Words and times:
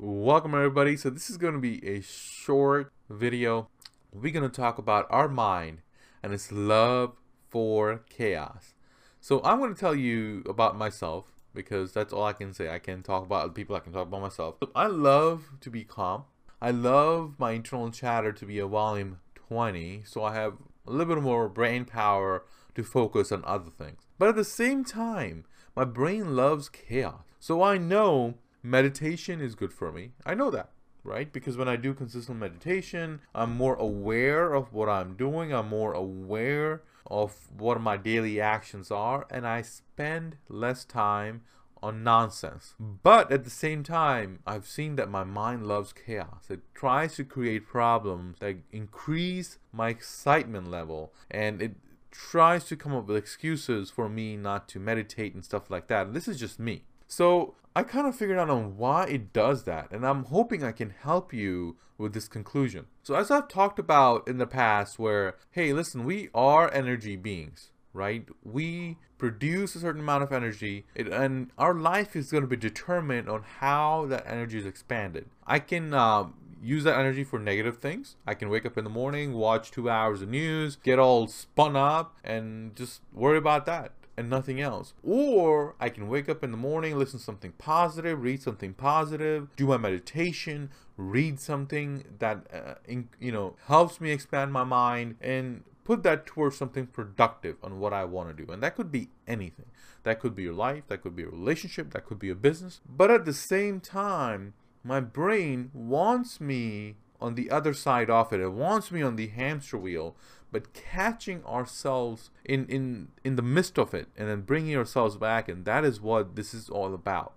Welcome 0.00 0.54
everybody. 0.54 0.96
So 0.96 1.10
this 1.10 1.28
is 1.28 1.38
going 1.38 1.54
to 1.54 1.58
be 1.58 1.84
a 1.84 2.00
short 2.00 2.92
video. 3.10 3.68
We're 4.12 4.32
going 4.32 4.48
to 4.48 4.56
talk 4.56 4.78
about 4.78 5.08
our 5.10 5.28
mind 5.28 5.80
and 6.22 6.32
its 6.32 6.52
love 6.52 7.16
for 7.48 8.04
chaos. 8.08 8.74
So 9.20 9.42
I'm 9.42 9.58
going 9.58 9.74
to 9.74 9.80
tell 9.80 9.96
you 9.96 10.44
about 10.48 10.78
myself 10.78 11.32
because 11.52 11.94
that's 11.94 12.12
all 12.12 12.22
I 12.22 12.32
can 12.32 12.54
say. 12.54 12.72
I 12.72 12.78
can 12.78 13.02
talk 13.02 13.24
about 13.24 13.42
other 13.42 13.52
people. 13.52 13.74
I 13.74 13.80
can 13.80 13.92
talk 13.92 14.06
about 14.06 14.22
myself. 14.22 14.54
I 14.72 14.86
love 14.86 15.50
to 15.62 15.68
be 15.68 15.82
calm. 15.82 16.26
I 16.62 16.70
love 16.70 17.34
my 17.36 17.50
internal 17.50 17.90
chatter 17.90 18.30
to 18.32 18.46
be 18.46 18.60
a 18.60 18.68
volume 18.68 19.18
20. 19.34 20.04
So 20.06 20.22
I 20.22 20.32
have 20.32 20.58
a 20.86 20.92
little 20.92 21.12
bit 21.12 21.24
more 21.24 21.48
brain 21.48 21.84
power 21.84 22.44
to 22.76 22.84
focus 22.84 23.32
on 23.32 23.42
other 23.44 23.72
things. 23.76 24.02
But 24.16 24.28
at 24.28 24.36
the 24.36 24.44
same 24.44 24.84
time, 24.84 25.44
my 25.74 25.84
brain 25.84 26.36
loves 26.36 26.68
chaos. 26.68 27.24
So 27.40 27.64
I 27.64 27.78
know 27.78 28.34
meditation 28.68 29.40
is 29.40 29.54
good 29.54 29.72
for 29.72 29.90
me. 29.90 30.12
I 30.26 30.34
know 30.34 30.50
that, 30.50 30.70
right? 31.04 31.32
Because 31.32 31.56
when 31.56 31.68
I 31.68 31.76
do 31.76 31.94
consistent 31.94 32.38
meditation, 32.38 33.20
I'm 33.34 33.56
more 33.56 33.76
aware 33.76 34.54
of 34.54 34.72
what 34.72 34.88
I'm 34.88 35.14
doing. 35.14 35.52
I'm 35.52 35.68
more 35.68 35.92
aware 35.92 36.82
of 37.06 37.34
what 37.56 37.80
my 37.80 37.96
daily 37.96 38.40
actions 38.40 38.90
are, 38.90 39.26
and 39.30 39.46
I 39.46 39.62
spend 39.62 40.36
less 40.48 40.84
time 40.84 41.42
on 41.82 42.02
nonsense. 42.02 42.74
But 42.78 43.30
at 43.32 43.44
the 43.44 43.50
same 43.50 43.82
time, 43.82 44.40
I've 44.46 44.66
seen 44.66 44.96
that 44.96 45.08
my 45.08 45.24
mind 45.24 45.66
loves 45.66 45.92
chaos. 45.92 46.50
It 46.50 46.60
tries 46.74 47.14
to 47.16 47.24
create 47.24 47.66
problems 47.66 48.38
that 48.40 48.56
increase 48.72 49.58
my 49.72 49.88
excitement 49.90 50.70
level, 50.70 51.12
and 51.30 51.62
it 51.62 51.76
tries 52.10 52.64
to 52.64 52.76
come 52.76 52.94
up 52.94 53.06
with 53.06 53.16
excuses 53.16 53.90
for 53.90 54.08
me 54.08 54.36
not 54.36 54.68
to 54.68 54.80
meditate 54.80 55.34
and 55.34 55.44
stuff 55.44 55.70
like 55.70 55.88
that. 55.88 56.12
this 56.12 56.26
is 56.26 56.38
just 56.38 56.58
me. 56.58 56.84
So 57.08 57.54
I 57.74 57.84
kind 57.84 58.06
of 58.06 58.14
figured 58.14 58.38
out 58.38 58.50
on 58.50 58.76
why 58.76 59.06
it 59.06 59.32
does 59.32 59.64
that, 59.64 59.90
and 59.90 60.06
I'm 60.06 60.24
hoping 60.24 60.62
I 60.62 60.72
can 60.72 60.90
help 60.90 61.32
you 61.32 61.76
with 61.96 62.12
this 62.12 62.28
conclusion. 62.28 62.86
So 63.02 63.14
as 63.14 63.30
I've 63.30 63.48
talked 63.48 63.78
about 63.78 64.28
in 64.28 64.36
the 64.36 64.46
past 64.46 64.98
where, 64.98 65.36
hey, 65.52 65.72
listen, 65.72 66.04
we 66.04 66.28
are 66.34 66.72
energy 66.72 67.16
beings, 67.16 67.70
right? 67.94 68.28
We 68.44 68.98
produce 69.16 69.74
a 69.74 69.80
certain 69.80 70.02
amount 70.02 70.22
of 70.22 70.32
energy, 70.32 70.84
and 70.94 71.50
our 71.56 71.74
life 71.74 72.14
is 72.14 72.30
going 72.30 72.42
to 72.42 72.48
be 72.48 72.56
determined 72.56 73.28
on 73.28 73.42
how 73.60 74.04
that 74.06 74.24
energy 74.26 74.58
is 74.58 74.66
expanded. 74.66 75.30
I 75.46 75.60
can 75.60 75.94
uh, 75.94 76.26
use 76.62 76.84
that 76.84 76.98
energy 76.98 77.24
for 77.24 77.38
negative 77.38 77.78
things. 77.78 78.16
I 78.26 78.34
can 78.34 78.50
wake 78.50 78.66
up 78.66 78.76
in 78.76 78.84
the 78.84 78.90
morning, 78.90 79.32
watch 79.32 79.70
two 79.70 79.88
hours 79.88 80.20
of 80.20 80.28
news, 80.28 80.76
get 80.76 80.98
all 80.98 81.26
spun 81.26 81.74
up, 81.74 82.16
and 82.22 82.76
just 82.76 83.00
worry 83.14 83.38
about 83.38 83.64
that 83.66 83.92
and 84.18 84.28
nothing 84.28 84.60
else. 84.60 84.94
Or 85.02 85.76
I 85.78 85.88
can 85.88 86.08
wake 86.08 86.28
up 86.28 86.42
in 86.42 86.50
the 86.50 86.56
morning, 86.56 86.98
listen 86.98 87.20
to 87.20 87.24
something 87.24 87.52
positive, 87.52 88.20
read 88.20 88.42
something 88.42 88.74
positive, 88.74 89.54
do 89.56 89.66
my 89.66 89.76
meditation, 89.76 90.70
read 90.96 91.38
something 91.38 92.04
that 92.18 92.46
uh, 92.52 92.74
in, 92.84 93.08
you 93.20 93.30
know 93.30 93.54
helps 93.66 94.00
me 94.00 94.10
expand 94.10 94.52
my 94.52 94.64
mind 94.64 95.16
and 95.20 95.62
put 95.84 96.02
that 96.02 96.26
towards 96.26 96.56
something 96.56 96.86
productive 96.86 97.56
on 97.62 97.78
what 97.78 97.92
I 97.94 98.04
want 98.04 98.36
to 98.36 98.44
do. 98.44 98.52
And 98.52 98.62
that 98.62 98.76
could 98.76 98.92
be 98.92 99.08
anything. 99.26 99.66
That 100.02 100.20
could 100.20 100.34
be 100.34 100.42
your 100.42 100.52
life, 100.52 100.84
that 100.88 101.02
could 101.02 101.16
be 101.16 101.22
a 101.22 101.28
relationship, 101.28 101.92
that 101.92 102.04
could 102.04 102.18
be 102.18 102.28
a 102.28 102.34
business. 102.34 102.80
But 102.86 103.10
at 103.10 103.24
the 103.24 103.32
same 103.32 103.80
time, 103.80 104.54
my 104.82 105.00
brain 105.00 105.70
wants 105.72 106.40
me 106.40 106.96
on 107.20 107.34
the 107.34 107.50
other 107.50 107.74
side 107.74 108.10
of 108.10 108.32
it. 108.32 108.40
It 108.40 108.52
wants 108.52 108.90
me 108.90 109.02
on 109.02 109.16
the 109.16 109.28
hamster 109.28 109.78
wheel 109.78 110.16
but 110.50 110.72
catching 110.72 111.44
ourselves 111.44 112.30
in 112.44 112.66
in 112.66 113.08
in 113.24 113.36
the 113.36 113.42
midst 113.42 113.78
of 113.78 113.94
it 113.94 114.08
and 114.16 114.28
then 114.28 114.42
bringing 114.42 114.76
ourselves 114.76 115.16
back 115.16 115.48
and 115.48 115.64
that 115.64 115.84
is 115.84 116.00
what 116.00 116.36
this 116.36 116.54
is 116.54 116.68
all 116.68 116.94
about 116.94 117.32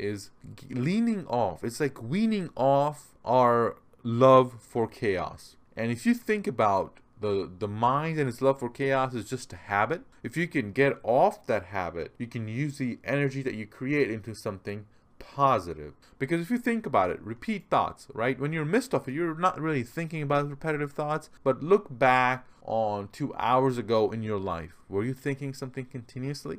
is 0.00 0.30
leaning 0.68 1.26
off. 1.26 1.62
It's 1.62 1.80
like 1.80 2.02
weaning 2.02 2.50
off 2.56 3.14
our 3.24 3.76
love 4.02 4.54
for 4.60 4.88
chaos. 4.88 5.56
And 5.76 5.92
if 5.92 6.06
you 6.06 6.14
think 6.14 6.46
about 6.46 6.98
the 7.20 7.50
the 7.58 7.68
mind 7.68 8.18
and 8.18 8.28
its 8.28 8.40
love 8.40 8.58
for 8.58 8.70
chaos 8.70 9.14
is 9.14 9.28
just 9.28 9.52
a 9.52 9.56
habit 9.56 10.02
if 10.22 10.38
you 10.38 10.48
can 10.48 10.72
get 10.72 10.94
off 11.02 11.46
that 11.46 11.66
habit 11.66 12.14
you 12.16 12.26
can 12.26 12.48
use 12.48 12.78
the 12.78 12.98
energy 13.04 13.42
that 13.42 13.54
you 13.54 13.66
create 13.66 14.10
into 14.10 14.34
something 14.34 14.86
positive. 15.34 15.94
Because 16.18 16.40
if 16.40 16.50
you 16.50 16.58
think 16.58 16.86
about 16.86 17.10
it, 17.10 17.20
repeat 17.22 17.70
thoughts, 17.70 18.08
right? 18.12 18.38
When 18.38 18.52
you're 18.52 18.64
midst 18.64 18.94
off, 18.94 19.08
you're 19.08 19.34
not 19.34 19.60
really 19.60 19.82
thinking 19.82 20.22
about 20.22 20.50
repetitive 20.50 20.92
thoughts, 20.92 21.30
but 21.42 21.62
look 21.62 21.86
back 21.90 22.46
on 22.62 23.08
two 23.12 23.34
hours 23.36 23.78
ago 23.78 24.10
in 24.10 24.22
your 24.22 24.38
life. 24.38 24.72
Were 24.88 25.04
you 25.04 25.14
thinking 25.14 25.54
something 25.54 25.86
continuously? 25.86 26.58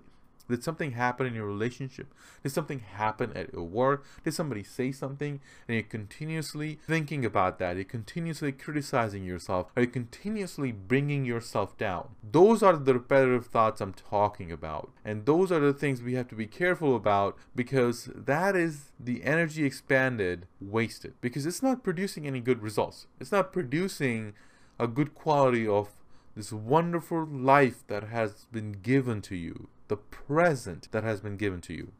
Did 0.49 0.63
something 0.63 0.91
happen 0.91 1.25
in 1.25 1.33
your 1.33 1.45
relationship? 1.45 2.13
Did 2.43 2.51
something 2.51 2.79
happen 2.79 3.31
at 3.35 3.53
your 3.53 3.63
work? 3.63 4.05
Did 4.23 4.33
somebody 4.33 4.63
say 4.63 4.91
something 4.91 5.39
and 5.67 5.75
you're 5.75 5.83
continuously 5.83 6.79
thinking 6.85 7.25
about 7.25 7.59
that? 7.59 7.75
You're 7.75 7.85
continuously 7.85 8.51
criticizing 8.51 9.23
yourself? 9.23 9.71
Are 9.75 9.83
you 9.83 9.87
continuously 9.87 10.71
bringing 10.71 11.25
yourself 11.25 11.77
down? 11.77 12.09
Those 12.23 12.63
are 12.63 12.77
the 12.77 12.93
repetitive 12.93 13.47
thoughts 13.47 13.81
I'm 13.81 13.93
talking 13.93 14.51
about. 14.51 14.91
And 15.05 15.25
those 15.25 15.51
are 15.51 15.59
the 15.59 15.73
things 15.73 16.01
we 16.01 16.15
have 16.15 16.27
to 16.29 16.35
be 16.35 16.47
careful 16.47 16.95
about 16.95 17.37
because 17.55 18.09
that 18.15 18.55
is 18.55 18.91
the 18.99 19.23
energy 19.23 19.65
expanded 19.65 20.47
wasted 20.59 21.13
because 21.21 21.45
it's 21.45 21.63
not 21.63 21.83
producing 21.83 22.27
any 22.27 22.39
good 22.39 22.61
results. 22.61 23.07
It's 23.19 23.31
not 23.31 23.53
producing 23.53 24.33
a 24.79 24.87
good 24.87 25.13
quality 25.13 25.67
of 25.67 25.89
this 26.35 26.51
wonderful 26.51 27.25
life 27.25 27.83
that 27.87 28.05
has 28.05 28.45
been 28.51 28.71
given 28.71 29.21
to 29.21 29.35
you 29.35 29.67
the 29.91 29.97
present 29.97 30.87
that 30.93 31.03
has 31.03 31.19
been 31.19 31.35
given 31.35 31.59
to 31.59 31.73
you. 31.73 31.91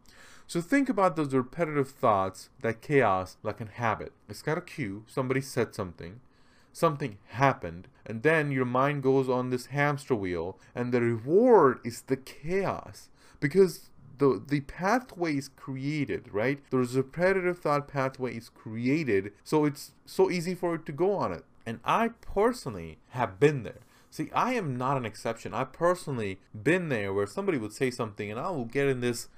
So 0.48 0.62
think 0.62 0.88
about 0.88 1.18
those 1.18 1.34
repetitive 1.34 1.90
thoughts 1.90 2.50
that 2.62 2.82
chaos 2.82 3.36
like 3.44 3.60
a 3.60 3.66
habit. 3.66 4.14
It's 4.30 4.42
got 4.42 4.58
a 4.58 4.62
cue, 4.62 5.04
somebody 5.08 5.42
said 5.42 5.76
something, 5.76 6.22
something 6.72 7.18
happened, 7.32 7.90
and 8.06 8.24
then 8.24 8.50
your 8.50 8.64
mind 8.64 9.04
goes 9.04 9.28
on 9.28 9.50
this 9.50 9.66
hamster 9.68 10.16
wheel, 10.16 10.58
and 10.74 10.94
the 10.94 11.02
reward 11.02 11.80
is 11.84 12.04
the 12.04 12.16
chaos. 12.16 13.10
Because 13.42 13.90
the, 14.20 14.42
the 14.48 14.62
pathway 14.62 15.36
is 15.36 15.50
created, 15.50 16.34
right? 16.34 16.60
There's 16.70 16.96
a 16.96 17.00
repetitive 17.00 17.60
thought 17.60 17.90
pathway 17.90 18.38
is 18.38 18.48
created, 18.48 19.34
so 19.44 19.66
it's 19.66 19.92
so 20.06 20.32
easy 20.32 20.56
for 20.56 20.76
it 20.76 20.86
to 20.86 20.94
go 20.94 21.14
on 21.16 21.34
it. 21.34 21.44
And 21.66 21.82
I 21.84 22.12
personally 22.22 23.00
have 23.10 23.38
been 23.38 23.64
there. 23.64 23.82
See, 24.12 24.30
I 24.34 24.54
am 24.54 24.76
not 24.76 24.98
an 24.98 25.06
exception. 25.06 25.54
I've 25.54 25.72
personally 25.72 26.40
been 26.54 26.90
there 26.90 27.14
where 27.14 27.26
somebody 27.26 27.58
would 27.58 27.72
say 27.72 27.90
something 27.90 28.30
and 28.30 28.40
I 28.40 28.50
will 28.50 28.66
get 28.66 28.88
in 28.88 29.00
this 29.00 29.30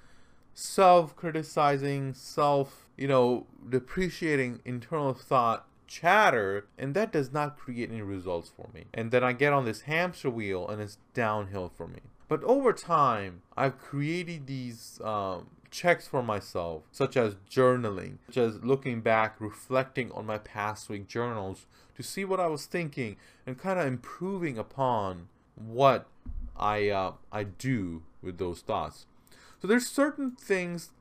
self-criticizing, 0.56 2.16
self, 2.16 2.90
you 2.98 3.08
know, 3.08 3.46
depreciating 3.70 4.62
internal 4.66 5.14
thought 5.14 5.68
chatter 5.86 6.66
and 6.76 6.96
that 6.96 7.12
does 7.12 7.32
not 7.32 7.56
create 7.56 7.92
any 7.92 8.02
results 8.02 8.50
for 8.50 8.68
me. 8.74 8.86
And 8.96 9.12
then 9.12 9.24
I 9.24 9.34
get 9.34 9.54
on 9.54 9.66
this 9.66 9.82
hamster 9.82 10.32
wheel 10.32 10.68
and 10.68 10.82
it's 10.82 10.98
downhill 11.14 11.72
for 11.76 11.88
me. 11.88 12.00
But 12.28 12.44
over 12.44 12.74
time, 12.74 13.44
I've 13.56 13.78
created 13.78 14.48
these 14.48 15.00
um, 15.04 15.52
checks 15.74 16.08
for 16.08 16.22
myself, 16.22 16.84
such 16.92 17.18
as 17.18 17.36
journaling, 17.50 18.20
such 18.28 18.38
as 18.38 18.64
looking 18.64 19.02
back, 19.02 19.36
reflecting 19.40 20.12
on 20.12 20.26
my 20.26 20.38
past 20.38 20.88
week 20.88 21.08
journals 21.08 21.66
to 21.98 22.04
see 22.04 22.24
what 22.24 22.40
I 22.40 22.48
was 22.48 22.68
thinking 22.68 23.18
and 23.46 23.58
kind 23.58 23.80
of 23.80 23.88
improving 23.88 24.58
upon 24.58 25.28
what 25.56 26.08
I 26.56 26.90
uh, 26.90 27.14
I 27.32 27.44
do 27.44 28.04
with 28.22 28.38
those 28.38 28.62
thoughts. 28.62 29.08
So 29.62 29.68
there's 29.68 29.88
certain 29.88 30.32
things 30.32 30.92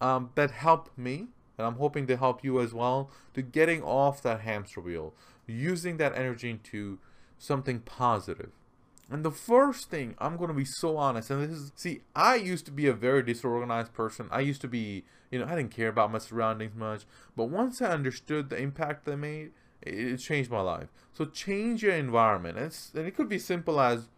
um, 0.00 0.30
that 0.34 0.50
help 0.50 0.90
me, 0.96 1.28
and 1.56 1.66
I'm 1.66 1.76
hoping 1.76 2.06
to 2.08 2.16
help 2.16 2.44
you 2.44 2.60
as 2.60 2.74
well, 2.74 3.10
to 3.32 3.42
getting 3.42 3.82
off 3.82 4.22
that 4.22 4.42
hamster 4.42 4.80
wheel, 4.80 5.14
using 5.46 5.96
that 5.96 6.16
energy 6.16 6.50
into 6.50 6.98
something 7.38 7.80
positive. 7.80 8.50
And 9.10 9.24
the 9.24 9.30
first 9.30 9.88
thing, 9.88 10.14
I'm 10.18 10.36
going 10.36 10.48
to 10.48 10.54
be 10.54 10.66
so 10.66 10.98
honest, 10.98 11.30
and 11.30 11.42
this 11.42 11.58
is, 11.58 11.72
see, 11.74 12.02
I 12.14 12.34
used 12.34 12.66
to 12.66 12.70
be 12.70 12.86
a 12.86 12.92
very 12.92 13.22
disorganized 13.22 13.94
person. 13.94 14.28
I 14.30 14.40
used 14.40 14.60
to 14.60 14.68
be, 14.68 15.04
you 15.30 15.38
know, 15.38 15.46
I 15.46 15.56
didn't 15.56 15.70
care 15.70 15.88
about 15.88 16.12
my 16.12 16.18
surroundings 16.18 16.74
much. 16.74 17.04
But 17.34 17.44
once 17.44 17.80
I 17.80 17.86
understood 17.86 18.50
the 18.50 18.58
impact 18.58 19.06
they 19.06 19.16
made, 19.16 19.52
it 19.80 20.18
changed 20.18 20.50
my 20.50 20.60
life. 20.60 20.88
So 21.14 21.24
change 21.24 21.82
your 21.82 21.94
environment. 21.94 22.58
It's, 22.58 22.92
and 22.94 23.06
it 23.06 23.16
could 23.16 23.30
be 23.30 23.38
simple 23.38 23.80
as 23.80 24.08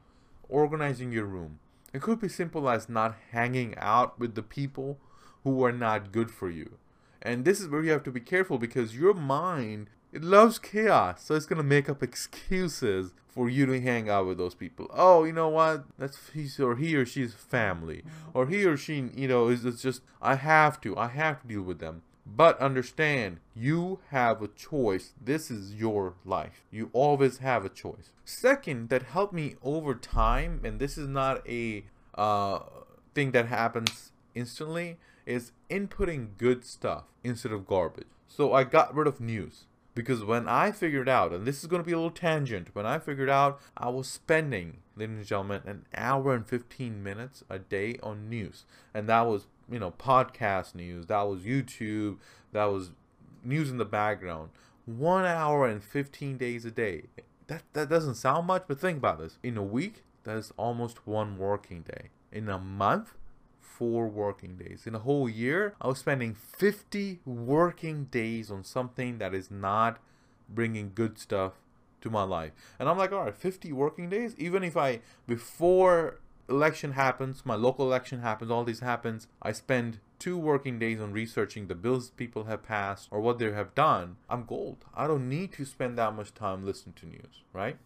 organizing 0.48 1.12
your 1.12 1.26
room. 1.26 1.60
It 1.92 2.02
could 2.02 2.20
be 2.20 2.28
simple 2.28 2.69
as 2.69 2.88
not 2.88 3.16
hanging 3.31 3.75
out 3.78 4.19
with 4.19 4.34
the 4.34 4.42
people 4.42 4.98
who 5.44 5.64
are 5.64 5.72
not 5.72 6.12
good 6.12 6.31
for 6.31 6.50
you. 6.50 6.78
And 7.22 7.44
this 7.44 7.60
is 7.60 7.69
where 7.69 7.82
you 7.82 7.92
have 7.92 8.02
to 8.04 8.10
be 8.10 8.20
careful 8.20 8.58
because 8.58 8.96
your 8.96 9.14
mind, 9.14 9.90
it 10.12 10.22
loves 10.24 10.58
chaos. 10.58 11.24
So 11.24 11.34
it's 11.34 11.46
going 11.46 11.58
to 11.58 11.62
make 11.62 11.88
up 11.88 12.02
excuses 12.02 13.12
for 13.28 13.48
you 13.48 13.64
to 13.66 13.80
hang 13.80 14.08
out 14.10 14.26
with 14.26 14.38
those 14.38 14.54
people. 14.54 14.88
Oh, 14.92 15.24
you 15.24 15.32
know 15.32 15.48
what? 15.48 15.84
That's 15.98 16.18
he's 16.34 16.58
or 16.58 16.76
he 16.76 16.96
or 16.96 17.06
she's 17.06 17.32
family. 17.32 18.02
Or 18.34 18.46
he 18.46 18.64
or 18.64 18.76
she, 18.76 19.10
you 19.14 19.28
know, 19.28 19.48
is 19.48 19.64
it's 19.64 19.82
just 19.82 20.02
I 20.20 20.34
have 20.34 20.80
to. 20.82 20.96
I 20.96 21.08
have 21.08 21.42
to 21.42 21.48
deal 21.48 21.62
with 21.62 21.78
them. 21.78 22.02
But 22.26 22.60
understand, 22.60 23.38
you 23.54 24.00
have 24.10 24.40
a 24.42 24.48
choice. 24.48 25.14
This 25.20 25.50
is 25.50 25.74
your 25.74 26.14
life. 26.24 26.64
You 26.70 26.90
always 26.92 27.38
have 27.38 27.64
a 27.64 27.68
choice. 27.68 28.12
Second, 28.24 28.88
that 28.90 29.02
helped 29.02 29.32
me 29.32 29.56
over 29.62 29.94
time, 29.94 30.60
and 30.62 30.78
this 30.78 30.96
is 30.96 31.08
not 31.08 31.46
a 31.48 31.84
uh, 32.14 32.60
thing 33.14 33.32
that 33.32 33.46
happens 33.46 34.12
instantly, 34.34 34.98
is 35.26 35.52
inputting 35.68 36.36
good 36.38 36.64
stuff 36.64 37.04
instead 37.24 37.52
of 37.52 37.66
garbage. 37.66 38.06
So 38.28 38.52
I 38.52 38.62
got 38.64 38.94
rid 38.94 39.08
of 39.08 39.20
news. 39.20 39.64
Because 40.00 40.25
when 40.25 40.49
I 40.49 40.73
figured 40.73 41.11
out, 41.11 41.31
and 41.31 41.47
this 41.47 41.61
is 41.61 41.67
going 41.67 41.82
to 41.82 41.87
be 41.87 41.93
a 41.93 41.97
little 41.97 42.11
tangent, 42.11 42.69
when 42.73 42.87
I 42.87 42.99
figured 42.99 43.29
out 43.29 43.61
I 43.76 43.91
was 43.91 44.08
spending, 44.08 44.79
ladies 44.97 45.17
and 45.19 45.26
gentlemen, 45.26 45.61
an 45.67 45.85
hour 45.94 46.35
and 46.35 46.47
15 46.47 47.02
minutes 47.02 47.44
a 47.50 47.58
day 47.58 47.99
on 48.02 48.26
news. 48.26 48.64
And 48.94 49.11
that 49.11 49.26
was, 49.26 49.47
you 49.70 49.79
know, 49.79 49.91
podcast 49.91 50.75
news, 50.75 51.05
that 51.06 51.20
was 51.23 51.43
YouTube, 51.43 52.17
that 52.52 52.64
was 52.64 52.93
news 53.44 53.69
in 53.69 53.76
the 53.76 53.85
background. 53.85 54.49
One 54.87 55.26
hour 55.26 55.67
and 55.67 55.85
15 55.85 56.38
days 56.38 56.64
a 56.64 56.70
day. 56.70 57.02
That, 57.49 57.62
that 57.75 57.91
doesn't 57.91 58.14
sound 58.14 58.47
much, 58.47 58.64
but 58.67 58.81
think 58.81 58.97
about 58.97 59.19
this. 59.19 59.37
In 59.43 59.58
a 59.58 59.62
week, 59.62 60.02
that 60.25 60.38
is 60.38 60.50
almost 60.56 61.06
one 61.06 61.37
working 61.37 61.82
day. 61.82 62.08
In 62.32 62.49
a 62.49 62.58
month, 62.58 63.12
four 63.70 64.08
working 64.08 64.56
days. 64.56 64.87
In 64.87 64.94
a 64.94 64.99
whole 64.99 65.28
year, 65.28 65.75
I 65.81 65.88
was 65.88 65.99
spending 65.99 66.34
50 66.34 67.20
working 67.25 68.05
days 68.05 68.50
on 68.50 68.64
something 68.64 69.19
that 69.19 69.34
is 69.34 69.50
not 69.50 69.99
bringing 70.49 70.93
good 70.94 71.19
stuff 71.19 71.55
to 72.00 72.11
my 72.11 72.22
life. 72.22 72.52
And 72.78 72.88
I'm 72.88 72.99
like, 72.99 73.12
all 73.12 73.25
right, 73.25 73.37
50 73.37 73.72
working 73.72 74.11
days? 74.11 74.34
Even 74.38 74.64
if 74.64 74.76
I, 74.76 75.00
before 75.26 76.20
election 76.49 76.93
happens, 76.93 77.46
my 77.46 77.55
local 77.55 77.87
election 77.87 78.20
happens, 78.20 78.50
all 78.50 78.64
this 78.64 78.81
happens, 78.81 79.28
I 79.40 79.52
spend 79.52 80.00
two 80.19 80.37
working 80.37 80.78
days 80.78 81.00
on 81.00 81.12
researching 81.12 81.66
the 81.66 81.75
bills 81.75 82.11
people 82.11 82.44
have 82.44 82.62
passed 82.62 83.08
or 83.11 83.20
what 83.20 83.38
they 83.38 83.50
have 83.52 83.75
done, 83.75 84.16
I'm 84.28 84.44
gold. 84.44 84.84
I 84.94 85.06
don't 85.06 85.28
need 85.28 85.52
to 85.52 85.64
spend 85.64 85.96
that 85.99 86.14
much 86.14 86.34
time 86.34 86.66
listening 86.66 86.94
to 86.96 87.06
news, 87.06 87.44
right? 87.52 87.78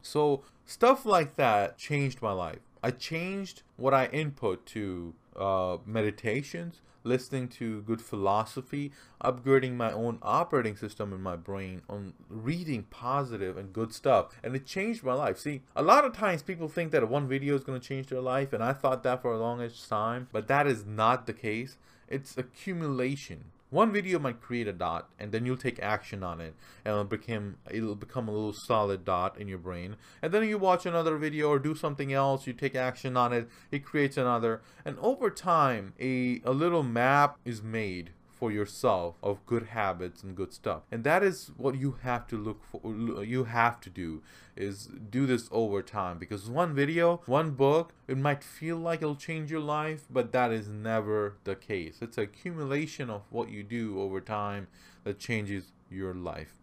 So 0.00 0.42
stuff 0.64 1.04
like 1.04 1.36
that 1.36 1.78
changed 1.78 2.22
my 2.22 2.32
life. 2.32 2.60
I 2.82 2.90
changed 2.90 3.62
what 3.76 3.94
I 3.94 4.06
input 4.06 4.66
to 4.66 5.14
uh, 5.36 5.78
meditations, 5.86 6.80
listening 7.04 7.48
to 7.48 7.82
good 7.82 8.00
philosophy, 8.00 8.92
upgrading 9.22 9.74
my 9.74 9.92
own 9.92 10.18
operating 10.22 10.76
system 10.76 11.12
in 11.12 11.20
my 11.22 11.36
brain, 11.36 11.82
on 11.88 12.14
reading 12.28 12.84
positive 12.90 13.56
and 13.56 13.72
good 13.72 13.92
stuff. 13.92 14.28
And 14.42 14.56
it 14.56 14.66
changed 14.66 15.04
my 15.04 15.14
life. 15.14 15.38
See, 15.38 15.62
a 15.76 15.82
lot 15.82 16.04
of 16.04 16.12
times 16.12 16.42
people 16.42 16.68
think 16.68 16.90
that 16.92 17.08
one 17.08 17.28
video 17.28 17.54
is 17.54 17.64
going 17.64 17.80
to 17.80 17.86
change 17.86 18.08
their 18.08 18.20
life, 18.20 18.52
and 18.52 18.62
I 18.62 18.72
thought 18.72 19.04
that 19.04 19.22
for 19.22 19.32
a 19.32 19.38
longest 19.38 19.88
time, 19.88 20.28
but 20.32 20.48
that 20.48 20.66
is 20.66 20.84
not 20.84 21.26
the 21.26 21.32
case. 21.32 21.78
It's 22.08 22.36
accumulation. 22.36 23.51
One 23.72 23.90
video 23.90 24.18
might 24.18 24.42
create 24.42 24.68
a 24.68 24.72
dot, 24.74 25.08
and 25.18 25.32
then 25.32 25.46
you'll 25.46 25.56
take 25.56 25.80
action 25.80 26.22
on 26.22 26.42
it, 26.42 26.54
and 26.84 26.92
it'll 26.92 27.04
become 27.04 27.56
it'll 27.70 27.94
become 27.94 28.28
a 28.28 28.30
little 28.30 28.52
solid 28.52 29.02
dot 29.02 29.38
in 29.38 29.48
your 29.48 29.56
brain. 29.56 29.96
And 30.20 30.30
then 30.30 30.46
you 30.46 30.58
watch 30.58 30.84
another 30.84 31.16
video 31.16 31.48
or 31.48 31.58
do 31.58 31.74
something 31.74 32.12
else, 32.12 32.46
you 32.46 32.52
take 32.52 32.74
action 32.74 33.16
on 33.16 33.32
it, 33.32 33.48
it 33.70 33.82
creates 33.82 34.18
another, 34.18 34.60
and 34.84 34.98
over 34.98 35.30
time, 35.30 35.94
a 35.98 36.42
a 36.44 36.52
little 36.52 36.82
map 36.82 37.38
is 37.46 37.62
made 37.62 38.10
for 38.42 38.50
yourself 38.50 39.14
of 39.22 39.46
good 39.46 39.66
habits 39.66 40.24
and 40.24 40.34
good 40.34 40.52
stuff. 40.52 40.82
And 40.90 41.04
that 41.04 41.22
is 41.22 41.52
what 41.56 41.76
you 41.76 41.98
have 42.02 42.26
to 42.26 42.36
look 42.36 42.64
for 42.64 42.80
you 43.22 43.44
have 43.44 43.80
to 43.82 43.88
do 43.88 44.20
is 44.56 44.88
do 45.08 45.26
this 45.26 45.48
over 45.52 45.80
time. 45.80 46.18
Because 46.18 46.50
one 46.50 46.74
video 46.74 47.20
one 47.26 47.52
book 47.52 47.92
it 48.08 48.18
might 48.18 48.42
feel 48.42 48.78
like 48.78 49.00
it'll 49.00 49.14
change 49.14 49.48
your 49.48 49.60
life 49.60 50.06
but 50.10 50.32
that 50.32 50.50
is 50.50 50.66
never 50.66 51.36
the 51.44 51.54
case. 51.54 51.98
It's 52.02 52.18
accumulation 52.18 53.10
of 53.10 53.22
what 53.30 53.48
you 53.48 53.62
do 53.62 54.00
over 54.00 54.20
time 54.20 54.66
that 55.04 55.20
changes 55.20 55.70
your 55.88 56.12
life. 56.12 56.56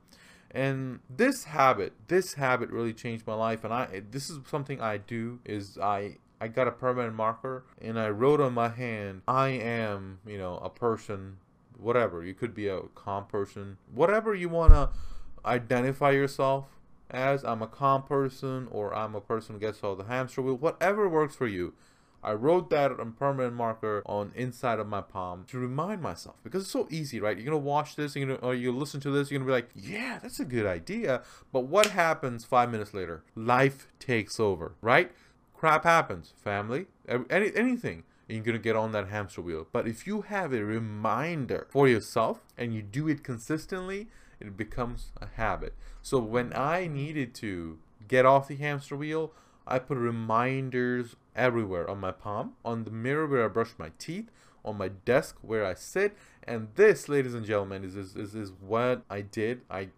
And 0.51 0.99
this 1.09 1.45
habit 1.45 1.93
this 2.09 2.33
habit 2.33 2.71
really 2.71 2.93
changed 2.93 3.25
my 3.25 3.35
life. 3.35 3.63
And 3.63 3.73
i 3.73 4.01
this 4.11 4.29
is 4.29 4.39
something 4.45 4.81
i 4.81 4.97
do 4.97 5.39
is 5.45 5.77
i 5.77 6.17
I 6.41 6.47
got 6.47 6.67
a 6.67 6.71
permanent 6.71 7.15
marker 7.15 7.63
and 7.81 7.99
I 7.99 8.09
wrote 8.09 8.39
on 8.39 8.53
my 8.53 8.69
hand, 8.69 9.23
I 9.27 9.49
am, 9.49 10.19
you 10.25 10.37
know, 10.37 10.57
a 10.57 10.69
person 10.69 11.37
whatever. 11.79 12.23
You 12.23 12.33
could 12.33 12.53
be 12.53 12.67
a 12.67 12.81
calm 12.95 13.25
person, 13.25 13.77
whatever 13.93 14.33
you 14.35 14.49
want 14.49 14.73
to 14.73 14.89
identify 15.45 16.11
yourself 16.11 16.65
as. 17.09 17.43
I'm 17.43 17.61
a 17.61 17.67
calm 17.67 18.03
person, 18.03 18.67
or 18.71 18.93
I'm 18.93 19.15
a 19.15 19.21
person 19.21 19.55
who 19.55 19.59
gets 19.59 19.83
all 19.83 19.95
the 19.95 20.05
hamster 20.05 20.41
wheel, 20.41 20.55
whatever 20.55 21.07
works 21.07 21.35
for 21.35 21.47
you. 21.47 21.73
I 22.21 22.33
wrote 22.33 22.69
that 22.71 22.99
on 22.99 23.13
permanent 23.13 23.55
marker 23.55 24.03
on 24.05 24.33
inside 24.35 24.79
of 24.79 24.87
my 24.87 24.99
palm 24.99 25.45
to 25.47 25.57
remind 25.57 26.01
myself 26.01 26.35
because 26.43 26.63
it's 26.63 26.71
so 26.71 26.85
easy, 26.91 27.21
right? 27.21 27.37
You're 27.37 27.45
gonna 27.45 27.57
watch 27.57 27.95
this, 27.95 28.15
you're 28.15 28.27
gonna, 28.27 28.39
or 28.39 28.53
you 28.53 28.73
listen 28.73 28.99
to 29.01 29.11
this, 29.11 29.31
you're 29.31 29.39
gonna 29.39 29.47
be 29.47 29.53
like, 29.53 29.69
yeah, 29.73 30.19
that's 30.21 30.39
a 30.39 30.45
good 30.45 30.65
idea. 30.65 31.23
But 31.53 31.61
what 31.61 31.87
happens 31.87 32.43
five 32.43 32.71
minutes 32.71 32.93
later? 32.93 33.23
Life 33.35 33.87
takes 33.99 34.37
over, 34.37 34.73
right? 34.81 35.11
Crap 35.55 35.85
happens, 35.85 36.33
family, 36.43 36.87
any, 37.07 37.55
anything 37.55 38.03
and 38.29 38.45
you're 38.45 38.53
to 38.53 38.59
get 38.59 38.75
on 38.75 38.91
that 38.91 39.07
hamster 39.07 39.41
wheel. 39.41 39.67
But 39.71 39.87
if 39.87 40.05
you 40.05 40.21
have 40.21 40.53
a 40.53 40.63
reminder 40.63 41.67
for 41.69 41.87
yourself 41.87 42.41
and 42.57 42.73
you 42.73 42.81
do 42.83 43.07
it 43.07 43.23
consistently, 43.23 44.07
it 44.39 44.55
becomes 44.55 45.11
a 45.19 45.27
habit. 45.35 45.73
So 46.01 46.19
when 46.19 46.53
I 46.55 46.87
needed 46.87 47.33
to 47.35 47.79
get 48.07 48.25
off 48.25 48.47
the 48.47 48.55
hamster 48.55 48.95
wheel, 48.95 49.33
I 49.67 49.79
put 49.79 49.97
reminders 49.97 51.15
everywhere 51.35 51.89
on 51.89 51.99
my 51.99 52.11
palm, 52.11 52.53
on 52.63 52.83
the 52.83 52.91
mirror 52.91 53.27
where 53.27 53.45
I 53.45 53.47
brush 53.47 53.71
my 53.77 53.91
teeth, 53.97 54.29
on 54.63 54.77
my 54.77 54.89
desk 54.89 55.37
where 55.41 55.65
I 55.65 55.73
sit. 55.73 56.15
And 56.43 56.69
this, 56.75 57.09
ladies 57.09 57.33
and 57.33 57.45
gentlemen, 57.45 57.83
is, 57.83 57.95
is, 57.95 58.15
is, 58.15 58.35
is 58.35 58.51
what 58.59 59.03
I 59.09 59.21
did. 59.21 59.61
I 59.69 59.89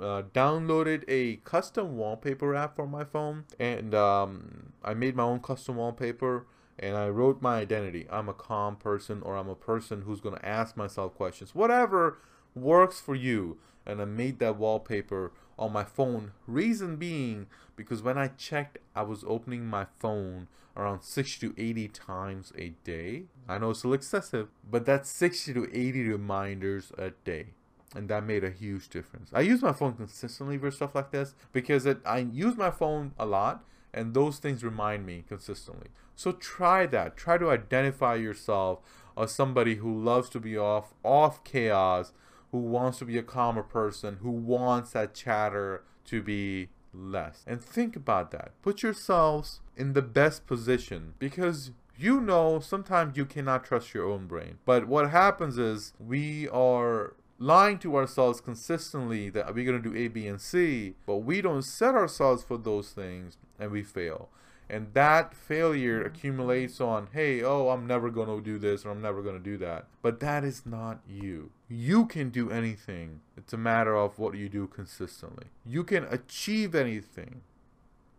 uh, 0.00 0.22
downloaded 0.34 1.04
a 1.08 1.36
custom 1.36 1.96
wallpaper 1.96 2.54
app 2.54 2.76
for 2.76 2.86
my 2.86 3.04
phone 3.04 3.44
and 3.58 3.94
um, 3.94 4.72
I 4.84 4.92
made 4.94 5.16
my 5.16 5.22
own 5.22 5.40
custom 5.40 5.76
wallpaper 5.76 6.46
and 6.78 6.96
I 6.96 7.08
wrote 7.08 7.40
my 7.40 7.58
identity. 7.58 8.06
I'm 8.10 8.28
a 8.28 8.34
calm 8.34 8.76
person 8.76 9.22
or 9.22 9.36
I'm 9.36 9.48
a 9.48 9.54
person 9.54 10.02
who's 10.02 10.20
going 10.20 10.36
to 10.36 10.46
ask 10.46 10.76
myself 10.76 11.14
questions. 11.14 11.54
Whatever 11.54 12.18
works 12.54 13.00
for 13.00 13.14
you. 13.14 13.58
And 13.86 14.00
I 14.00 14.04
made 14.04 14.40
that 14.40 14.56
wallpaper 14.56 15.32
on 15.58 15.72
my 15.72 15.84
phone. 15.84 16.32
Reason 16.46 16.96
being 16.96 17.46
because 17.76 18.02
when 18.02 18.18
I 18.18 18.28
checked, 18.28 18.78
I 18.96 19.02
was 19.02 19.24
opening 19.26 19.66
my 19.66 19.86
phone 20.00 20.48
around 20.76 21.02
60 21.02 21.48
to 21.48 21.54
80 21.60 21.88
times 21.88 22.52
a 22.58 22.70
day. 22.84 23.24
I 23.48 23.58
know 23.58 23.70
it's 23.70 23.84
a 23.84 23.88
little 23.88 23.94
excessive, 23.94 24.48
but 24.68 24.84
that's 24.84 25.08
60 25.08 25.54
to 25.54 25.70
80 25.72 26.08
reminders 26.08 26.92
a 26.98 27.10
day. 27.10 27.46
And 27.94 28.08
that 28.08 28.24
made 28.24 28.44
a 28.44 28.50
huge 28.50 28.88
difference. 28.88 29.30
I 29.32 29.40
use 29.40 29.62
my 29.62 29.72
phone 29.72 29.94
consistently 29.94 30.58
for 30.58 30.70
stuff 30.70 30.94
like 30.94 31.12
this 31.12 31.34
because 31.52 31.86
it, 31.86 31.98
I 32.04 32.18
use 32.18 32.56
my 32.56 32.70
phone 32.70 33.12
a 33.18 33.24
lot 33.24 33.64
and 33.94 34.12
those 34.12 34.38
things 34.38 34.62
remind 34.62 35.06
me 35.06 35.24
consistently. 35.26 35.88
So 36.16 36.32
try 36.32 36.86
that. 36.86 37.16
Try 37.16 37.38
to 37.38 37.50
identify 37.50 38.16
yourself 38.16 38.80
as 39.16 39.32
somebody 39.32 39.76
who 39.76 40.02
loves 40.02 40.28
to 40.30 40.40
be 40.40 40.56
off 40.56 40.94
off 41.04 41.44
chaos, 41.44 42.12
who 42.50 42.58
wants 42.58 42.98
to 42.98 43.04
be 43.04 43.18
a 43.18 43.22
calmer 43.22 43.62
person, 43.62 44.18
who 44.22 44.30
wants 44.30 44.92
that 44.92 45.14
chatter 45.14 45.84
to 46.06 46.22
be 46.22 46.70
less. 46.92 47.44
And 47.46 47.62
think 47.62 47.96
about 47.96 48.30
that. 48.30 48.52
Put 48.62 48.82
yourselves 48.82 49.60
in 49.76 49.92
the 49.92 50.02
best 50.02 50.46
position 50.46 51.14
because 51.18 51.72
you 51.98 52.20
know 52.20 52.60
sometimes 52.60 53.16
you 53.16 53.26
cannot 53.26 53.64
trust 53.64 53.94
your 53.94 54.08
own 54.08 54.26
brain. 54.26 54.58
But 54.64 54.88
what 54.88 55.10
happens 55.10 55.58
is 55.58 55.92
we 55.98 56.48
are 56.48 57.14
lying 57.38 57.78
to 57.78 57.96
ourselves 57.96 58.40
consistently 58.40 59.28
that 59.30 59.54
we're 59.54 59.70
going 59.70 59.82
to 59.82 59.90
do 59.90 59.96
A, 59.96 60.08
B, 60.08 60.26
and 60.26 60.40
C, 60.40 60.94
but 61.06 61.18
we 61.18 61.42
don't 61.42 61.62
set 61.62 61.94
ourselves 61.94 62.42
for 62.42 62.56
those 62.56 62.90
things 62.90 63.36
and 63.58 63.70
we 63.70 63.82
fail. 63.82 64.30
And 64.68 64.92
that 64.94 65.34
failure 65.34 65.98
mm-hmm. 65.98 66.14
accumulates 66.14 66.80
on, 66.80 67.08
hey, 67.12 67.42
oh, 67.42 67.68
I'm 67.68 67.86
never 67.86 68.10
going 68.10 68.28
to 68.28 68.40
do 68.40 68.58
this 68.58 68.84
or 68.84 68.90
I'm 68.90 69.02
never 69.02 69.22
going 69.22 69.36
to 69.36 69.42
do 69.42 69.56
that. 69.58 69.86
But 70.02 70.20
that 70.20 70.44
is 70.44 70.66
not 70.66 71.00
you. 71.08 71.50
You 71.68 72.06
can 72.06 72.30
do 72.30 72.50
anything. 72.50 73.20
It's 73.36 73.52
a 73.52 73.58
matter 73.58 73.96
of 73.96 74.18
what 74.18 74.34
you 74.34 74.48
do 74.48 74.66
consistently. 74.66 75.46
You 75.64 75.84
can 75.84 76.04
achieve 76.04 76.74
anything 76.74 77.42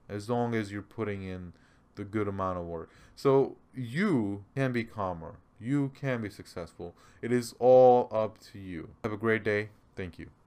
as 0.09 0.29
long 0.29 0.55
as 0.55 0.71
you're 0.71 0.81
putting 0.81 1.23
in 1.23 1.53
the 1.95 2.05
good 2.05 2.27
amount 2.27 2.59
of 2.59 2.65
work. 2.65 2.89
So 3.15 3.57
you 3.75 4.45
can 4.55 4.71
be 4.71 4.83
calmer. 4.83 5.35
You 5.59 5.91
can 5.99 6.21
be 6.21 6.29
successful. 6.29 6.95
It 7.21 7.31
is 7.31 7.55
all 7.59 8.09
up 8.11 8.37
to 8.51 8.59
you. 8.59 8.89
Have 9.03 9.13
a 9.13 9.17
great 9.17 9.43
day. 9.43 9.69
Thank 9.95 10.19
you. 10.19 10.29